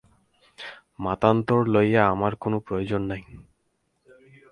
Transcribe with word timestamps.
মতান্তর 0.99 1.61
লইয়া 1.67 2.03
আমার 2.07 2.33
কোন 2.35 2.53
প্রয়োজন 2.59 3.01
নাই। 3.01 3.21